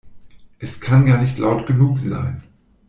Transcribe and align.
Es 0.57 0.81
kann 0.81 1.05
gar 1.05 1.21
nicht 1.21 1.37
laut 1.37 1.67
genug 1.67 1.99
sein. 1.99 2.41